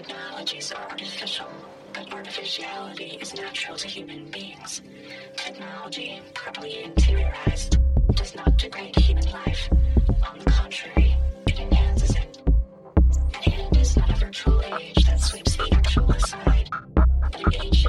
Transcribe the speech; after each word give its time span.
Technologies 0.00 0.72
are 0.72 0.88
artificial, 0.88 1.46
but 1.92 2.10
artificiality 2.10 3.18
is 3.20 3.34
natural 3.34 3.76
to 3.76 3.86
human 3.86 4.30
beings. 4.30 4.80
Technology, 5.36 6.22
properly 6.32 6.86
interiorized, 6.86 7.78
does 8.14 8.34
not 8.34 8.56
degrade 8.56 8.96
human 8.96 9.30
life. 9.30 9.68
On 10.26 10.38
the 10.38 10.50
contrary, 10.50 11.14
it 11.46 11.60
enhances 11.60 12.16
it. 12.16 12.38
And 13.44 13.54
it 13.60 13.76
is 13.76 13.94
not 13.98 14.08
a 14.10 14.16
virtual 14.16 14.62
age 14.62 15.04
that 15.04 15.20
sweeps 15.20 15.56
the 15.56 15.68
actual 15.70 16.10
aside, 16.12 16.70
but 16.94 17.36
an 17.38 17.54
age 17.62 17.84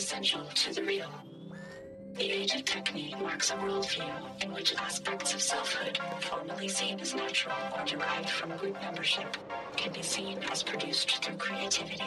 essential 0.00 0.42
to 0.54 0.72
the 0.72 0.82
real. 0.82 1.10
The 2.14 2.30
age 2.32 2.54
of 2.54 2.64
technique 2.64 3.20
marks 3.20 3.50
a 3.50 3.54
worldview 3.56 4.42
in 4.42 4.50
which 4.54 4.74
aspects 4.76 5.34
of 5.34 5.42
selfhood, 5.42 5.98
formerly 6.20 6.68
seen 6.68 6.98
as 7.00 7.14
natural 7.14 7.54
or 7.76 7.84
derived 7.84 8.30
from 8.30 8.56
group 8.56 8.80
membership, 8.80 9.36
can 9.76 9.92
be 9.92 10.02
seen 10.02 10.38
as 10.50 10.62
produced 10.62 11.22
through 11.22 11.36
creativity. 11.36 12.02